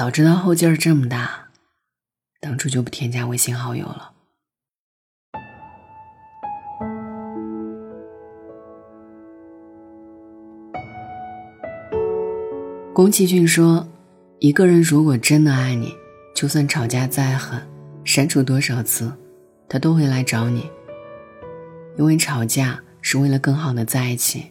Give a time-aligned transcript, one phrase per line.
[0.00, 1.50] 早知道后劲儿这么大，
[2.40, 4.12] 当初就不添加微信好友了。
[12.94, 13.86] 宫崎骏说
[14.40, 15.94] ：“一个人如果真的爱你，
[16.34, 17.60] 就算吵架再狠，
[18.02, 19.12] 删除多少次，
[19.68, 20.66] 他都会来找你。
[21.98, 24.50] 因为吵架是为了更好的在一起。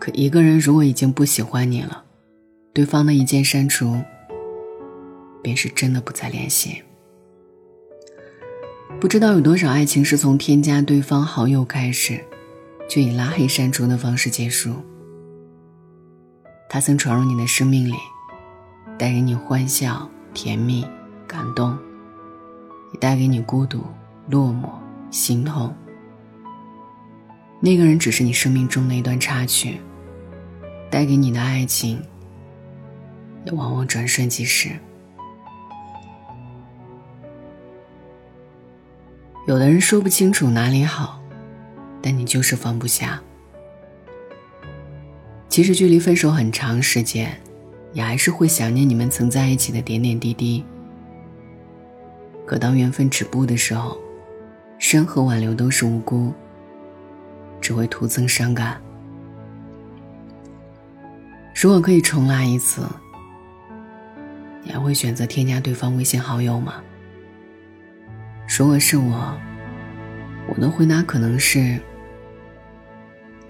[0.00, 2.00] 可一个人如果已经不喜欢你了，
[2.74, 4.02] 对方的一键删除，
[5.40, 6.82] 便是真的不再联系。
[9.00, 12.20] 不知道有多少爱情是从添加对方好友开始，
[12.88, 14.74] 就以拉黑删除的方式结束。”
[16.68, 17.94] 他曾闯入你的生命里，
[18.98, 20.84] 带给你欢笑、甜蜜、
[21.28, 21.78] 感动，
[22.92, 23.84] 也带给你孤独、
[24.28, 24.68] 落寞、
[25.12, 25.72] 心痛。
[27.60, 29.80] 那个人只是你生命中的一段插曲，
[30.90, 32.02] 带给你的爱情，
[33.44, 34.70] 也往往转瞬即逝。
[39.46, 41.20] 有的人说不清楚哪里好，
[42.00, 43.20] 但你就是放不下。
[45.50, 47.38] 其实距离分手很长时间，
[47.92, 50.64] 也还是会想念你们曾在一起的点点滴滴。
[52.46, 53.98] 可当缘分止步的时候，
[54.78, 56.32] 山河挽留都是无辜，
[57.60, 58.80] 只会徒增伤感。
[61.54, 62.82] 如果可以重来一次，
[64.64, 66.82] 你还会选择添加对方微信好友吗？
[68.58, 69.38] 如果是我，
[70.48, 71.78] 我的回答可能是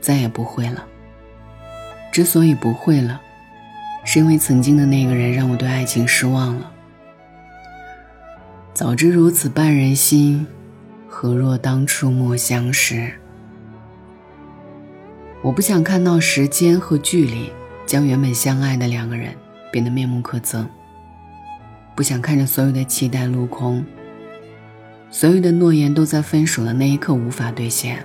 [0.00, 0.84] 再也不会了。
[2.12, 3.20] 之所以不会了，
[4.04, 6.70] 是因为曾经的那个人让我对爱情失望了。
[8.72, 10.46] 早知如此绊人心，
[11.08, 13.12] 何若当初莫相识？
[15.42, 17.52] 我不想看到时间和距离
[17.86, 19.34] 将原本相爱的两个人
[19.70, 20.64] 变得面目可憎。
[21.94, 23.84] 不想看着所有的期待落空，
[25.10, 28.04] 所有的诺言都在分手的那一刻无法兑现。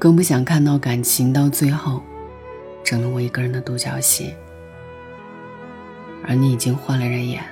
[0.00, 2.02] 更不想看到感情到最后，
[2.84, 4.34] 成了我一个人的独角戏，
[6.26, 7.42] 而你已经换了人演。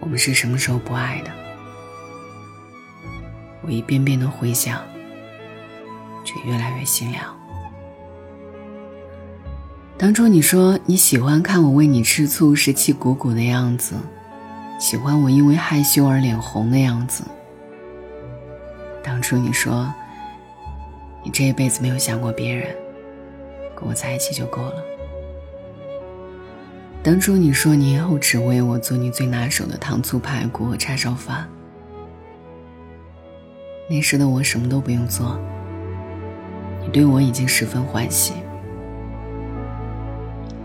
[0.00, 1.30] 我们是什么时候不爱的？
[3.62, 4.82] 我一遍遍的回想，
[6.24, 7.39] 却越来越心凉。
[10.00, 13.94] 当初你说你喜欢看我为你吃醋时气鼓鼓的样子，
[14.78, 17.22] 喜欢我因为害羞而脸红的样子。
[19.04, 19.92] 当初你说，
[21.22, 22.74] 你这一辈子没有想过别人，
[23.76, 24.76] 跟我在一起就够了。
[27.02, 31.46] 当初你说你以后只为我做你最拿手的糖醋排骨和叉烧饭，
[33.86, 35.38] 那时的我什么都不用做，
[36.80, 38.32] 你对我已经十分欢喜。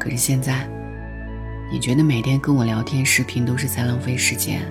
[0.05, 0.69] 可是现在，
[1.71, 4.61] 你觉得每天跟我聊天视频都是在浪费时间。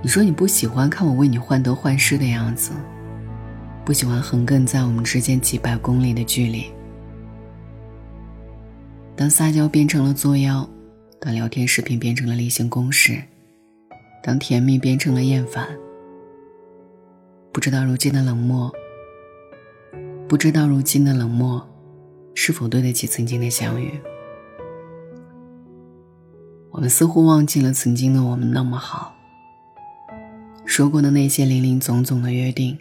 [0.00, 2.72] 你说你不喜欢看我为你患得患失的样子，
[3.84, 6.64] 不喜欢横亘在我们之间几百公里的距离。
[9.14, 10.66] 当撒娇变成了作妖，
[11.20, 13.22] 当聊天视频变成了例行公事，
[14.22, 15.68] 当甜蜜变成了厌烦，
[17.52, 18.72] 不知道如今的冷漠，
[20.26, 21.62] 不知道如今的冷漠，
[22.38, 23.98] 是否对得起曾经的相遇？
[26.70, 29.16] 我们似乎忘记了曾经的我们那么好。
[30.66, 32.78] 说过的那些零零总总的约定，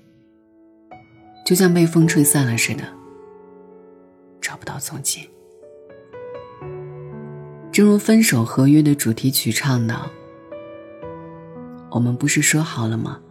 [1.45, 2.83] 就像被风吹散了似的，
[4.41, 5.29] 找不到踪迹。
[7.71, 9.97] 正如《分手合约》的主题曲唱的
[11.91, 13.21] ：“我们不是说好了吗？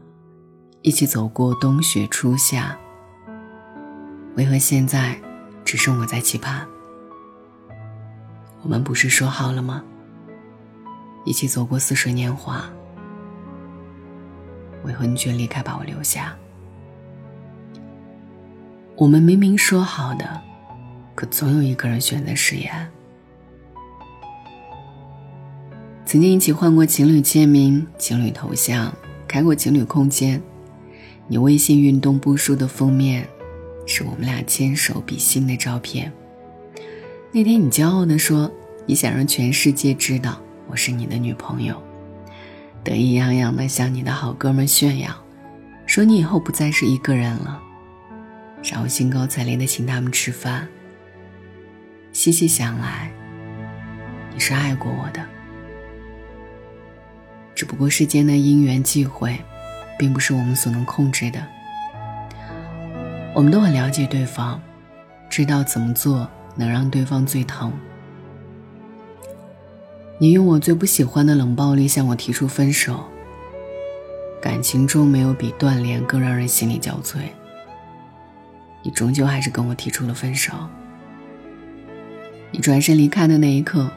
[0.80, 2.78] 一起走过冬雪初夏，
[4.36, 5.20] 为何现在
[5.64, 6.66] 只剩我在期盼？
[8.62, 9.82] 我们不是说好了吗？
[11.25, 12.69] 一起走过似水年华。”
[14.84, 16.36] 为何你却离开，把我留下？
[18.97, 20.41] 我们明明说好的，
[21.14, 22.90] 可总有一个人选择食言。
[26.05, 28.93] 曾经一起换过情侣签名、情侣头像，
[29.26, 30.40] 开过情侣空间。
[31.26, 33.26] 你微信运动步数的封面，
[33.86, 36.12] 是我们俩牵手比心的照片。
[37.32, 38.50] 那天你骄傲的说
[38.86, 41.82] ：“你想让全世界知道我是你的女朋友。”
[42.84, 45.10] 得意洋洋地向你的好哥们炫耀，
[45.86, 47.60] 说你以后不再是一个人了，
[48.62, 50.69] 然后兴高采烈地请他们吃饭。
[52.12, 53.10] 细细想来，
[54.32, 55.25] 你是爱过我的，
[57.54, 59.37] 只不过世间的因缘际会，
[59.98, 61.44] 并不是我们所能控制的。
[63.34, 64.60] 我们都很了解对方，
[65.28, 67.72] 知道怎么做能让对方最疼。
[70.19, 73.04] 你用我最不喜欢的冷暴力向我提出分手。
[74.40, 77.16] 感情中没有比断联更让人心力交瘁。
[78.82, 80.52] 你终究还是跟我提出了分手。
[82.52, 83.90] 你转身离开的那一刻，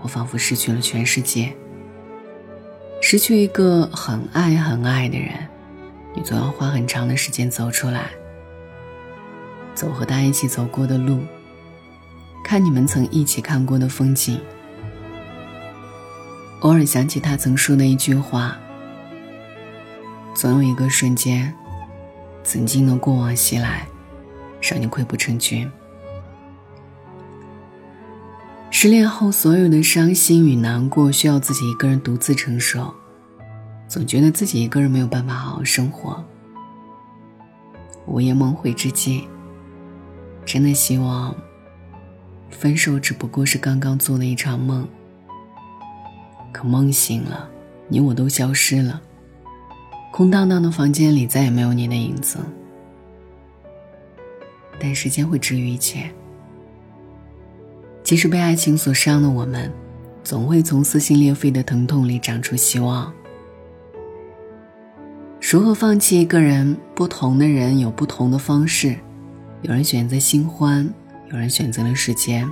[0.00, 1.52] 我仿佛失去了全世界。
[3.00, 5.30] 失去一个很爱很爱的人，
[6.14, 8.10] 你总要花很长的时间走出来，
[9.76, 11.20] 走和他一起走过的路，
[12.42, 14.40] 看你们曾一起看过的风景。
[16.60, 18.56] 偶尔想起他曾说的一句话。
[20.34, 21.54] 总有一个瞬间，
[22.42, 23.86] 曾经的过往袭来，
[24.60, 25.70] 让你溃不成军。
[28.70, 32.92] 失恋后，所有的伤心与难过需要自己一个人独自承受，
[33.88, 36.22] 总觉得自己一个人没有办法好好生活。
[38.06, 39.26] 午夜梦回之际，
[40.46, 41.34] 真的希望，
[42.50, 44.88] 分手只不过是刚刚做的一场梦。
[46.52, 47.50] 可梦醒了，
[47.88, 49.02] 你我都消失了。
[50.12, 52.38] 空荡荡的房间里再也没有你的影子，
[54.80, 56.10] 但时间会治愈一切。
[58.02, 59.70] 即使被爱情所伤的我们，
[60.22, 63.12] 总会从撕心裂肺的疼痛里长出希望。
[65.50, 66.76] 如何放弃一个人？
[66.94, 68.96] 不同的人有不同的方式，
[69.62, 70.88] 有人选择新欢，
[71.30, 72.48] 有人选择了时间。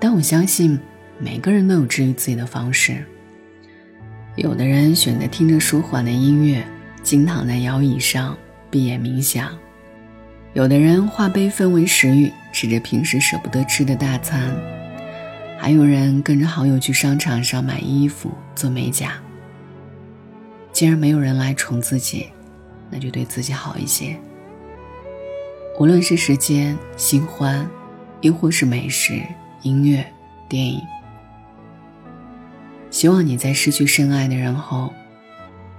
[0.00, 0.78] 但我相信，
[1.18, 3.04] 每个人都有治愈自己的方式。
[4.36, 6.64] 有的人选择听着舒缓的音乐，
[7.02, 8.36] 静躺在摇椅上
[8.70, 9.48] 闭眼冥想；
[10.52, 14.52] 有的人化悲愤为食欲，吃着平时舍不得吃的大餐；
[15.58, 19.14] 还有人跟着好友去商场上买衣服、做美甲。
[20.72, 22.28] 既然没有人来宠自己，
[22.90, 24.16] 那就对自己好一些。
[25.78, 27.64] 无论是时间、新欢，
[28.20, 29.22] 亦或是美食、
[29.62, 30.04] 音乐、
[30.48, 30.80] 电影。
[32.90, 34.92] 希望你在失去深爱的人后，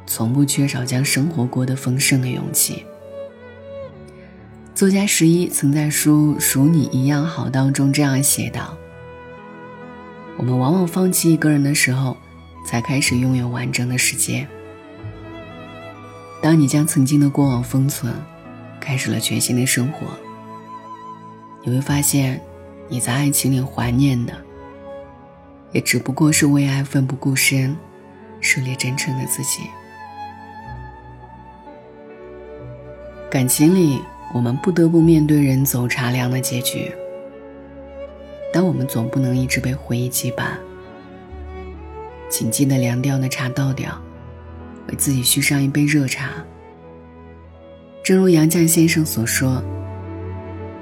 [0.07, 2.85] 从不缺少将生活过得丰盛的勇气。
[4.73, 8.77] 作家十一曾在书《如你一样好》当中这样写道
[10.39, 12.15] ：“我们往往放弃一个人的时候，
[12.65, 14.47] 才开始拥有完整的世界。
[16.41, 18.13] 当你将曾经的过往封存，
[18.79, 20.07] 开始了全新的生活，
[21.63, 22.41] 你会发现，
[22.87, 24.33] 你在爱情里怀念的。”
[25.71, 27.77] 也只不过是为爱奋不顾身、
[28.41, 29.61] 热烈真诚的自己。
[33.29, 34.01] 感情里，
[34.33, 36.91] 我们不得不面对人走茶凉的结局，
[38.51, 40.53] 但我们总不能一直被回忆羁绊。
[42.31, 44.01] 请记得凉掉的茶倒掉，
[44.87, 46.31] 为自己续上一杯热茶。
[48.09, 49.63] 正如杨绛先生所说：“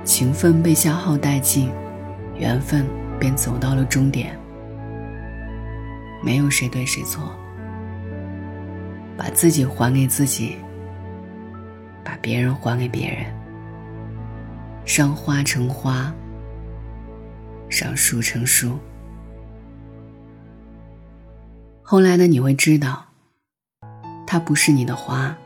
[0.05, 1.69] 情分被消耗殆尽，
[2.37, 2.85] 缘分
[3.19, 4.33] 便走到了终点。”
[6.23, 7.29] 没有谁对谁错，
[9.17, 10.55] 把自己还给自己，
[12.01, 13.25] 把别人还给别人，
[14.85, 16.09] 赏花成花，
[17.67, 18.79] 赏树成树。
[21.83, 23.03] 后来的你会知道，
[24.25, 25.37] 它不是你的花，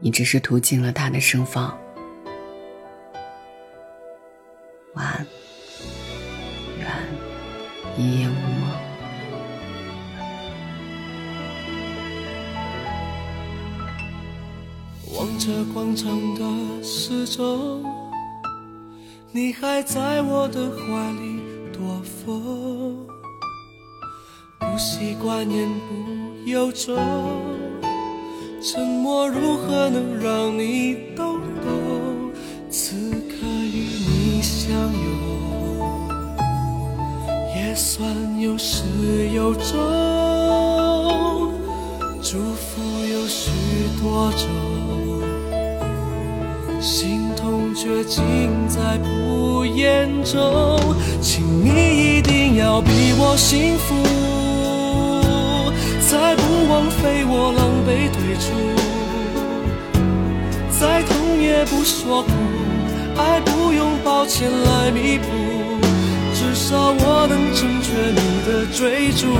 [0.00, 1.78] 你只是途经了他的盛放。
[4.94, 5.26] 晚安，
[6.78, 6.88] 愿
[7.96, 8.70] 一夜无梦。
[15.18, 17.84] 望着广场的时钟，
[19.32, 21.42] 你还在我的怀里
[21.72, 23.06] 躲风，
[24.58, 26.96] 不习惯言不由衷，
[28.62, 32.30] 沉默如何能让你懂懂？
[32.68, 36.10] 此刻与你相拥，
[37.56, 38.06] 也算
[38.38, 38.84] 有始
[39.34, 39.78] 有终，
[42.22, 43.50] 祝福有许
[44.02, 44.46] 多种。
[46.82, 48.22] 心痛却尽
[48.68, 50.78] 在不言中，
[51.22, 53.94] 请你一定要比我幸福，
[56.10, 58.50] 再不枉费我狼狈退出，
[60.76, 62.30] 再痛也不说苦，
[63.16, 65.28] 爱不用抱歉来弥补，
[66.34, 69.38] 至少我能成全你的追逐，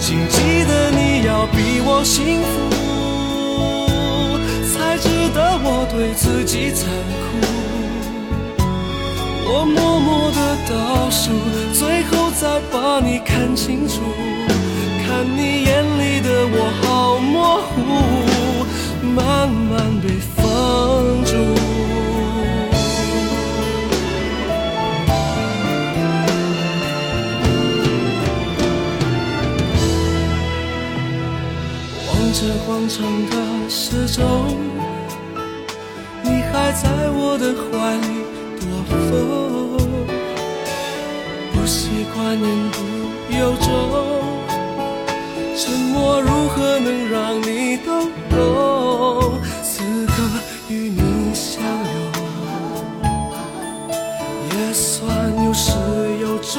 [0.00, 2.72] 请记得你要比我幸福。
[4.72, 6.88] 才值得我对自己残
[7.20, 7.36] 酷。
[9.44, 11.32] 我默默的倒数，
[11.74, 14.00] 最后再把你看清楚。
[15.22, 17.78] 看你眼里的我好模糊，
[19.06, 20.42] 慢慢被封
[21.24, 21.30] 住。
[32.08, 34.56] 望着广场的时钟，
[36.24, 38.08] 你还在我的怀里
[38.58, 39.78] 躲风，
[41.52, 42.76] 不习惯言不
[43.38, 44.21] 由衷。
[45.64, 48.10] 沉默如何能让你懂？
[49.62, 49.78] 此
[50.08, 50.12] 刻
[50.68, 53.06] 与你相拥，
[54.50, 55.06] 也算
[55.44, 55.70] 有始
[56.20, 56.58] 有终，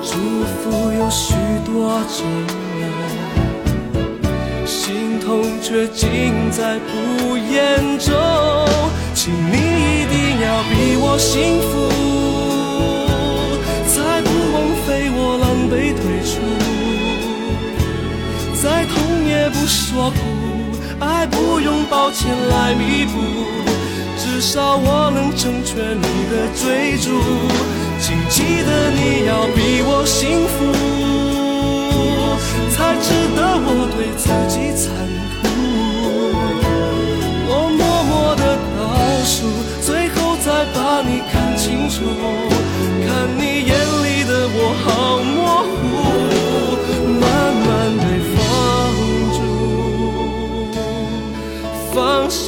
[0.00, 0.12] 祝
[0.46, 1.34] 福有许
[1.66, 2.24] 多种。
[5.24, 6.04] 痛却尽
[6.52, 8.14] 在不言中，
[9.14, 11.88] 请你一定要比我幸福，
[13.88, 14.56] 才不枉
[14.86, 16.13] 费我狼狈退
[19.50, 20.16] 不说苦，
[21.00, 23.18] 爱不用抱歉来弥补，
[24.18, 27.20] 至少我能成全你的追逐。
[28.00, 30.54] 请记得你要比我幸福。
[32.74, 34.90] 才值得我对自己残
[35.40, 35.42] 酷。
[37.46, 38.42] 我默默的
[38.74, 38.76] 倒
[39.24, 39.46] 数，
[39.80, 42.02] 最后再把你看清楚。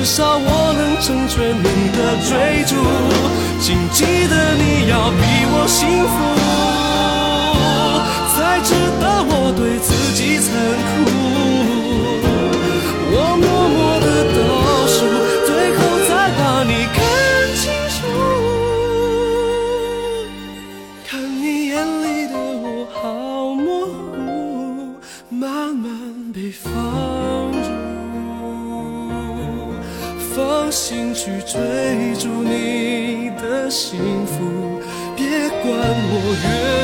[0.00, 2.74] 至少我能成全你的追逐。
[3.60, 5.20] 请记得你要比
[5.52, 6.14] 我幸福，
[8.34, 10.48] 才值得我对自己残
[11.04, 11.19] 酷。
[33.70, 34.80] 幸福，
[35.16, 36.79] 别管我愿。